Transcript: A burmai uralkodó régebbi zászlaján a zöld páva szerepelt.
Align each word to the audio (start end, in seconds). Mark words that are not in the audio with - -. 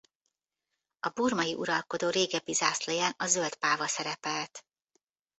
A 0.99 1.09
burmai 1.09 1.53
uralkodó 1.53 2.09
régebbi 2.09 2.53
zászlaján 2.53 3.13
a 3.17 3.25
zöld 3.25 3.55
páva 3.55 3.87
szerepelt. 3.87 4.65